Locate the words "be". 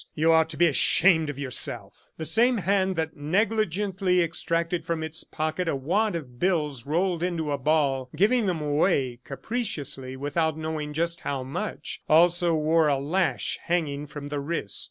0.57-0.65